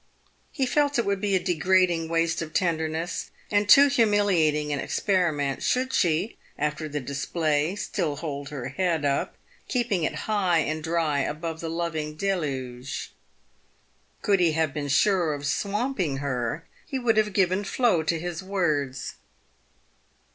[0.51, 5.61] He felt it would be a degrading waste of tenderness, and too humiliating an experiment,
[5.61, 9.35] should she, after the display, still hold her head up,
[9.67, 13.11] keeping it high and dry above the loving deluge.
[14.23, 18.41] Could he have been sure of swamping her, he would have given flow to his
[18.41, 19.17] words.